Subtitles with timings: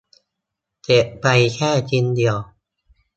[0.83, 2.37] เสร็จไปแค่ชิ้นเดียว